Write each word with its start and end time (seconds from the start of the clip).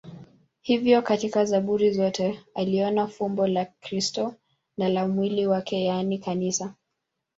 Hivyo 0.61 1.01
katika 1.01 1.45
Zaburi 1.45 1.91
zote 1.91 2.39
aliona 2.55 3.07
fumbo 3.07 3.47
la 3.47 3.65
Kristo 3.65 4.35
na 4.77 4.89
la 4.89 5.07
mwili 5.07 5.47
wake, 5.47 5.83
yaani 5.83 6.19
Kanisa. 6.19 6.75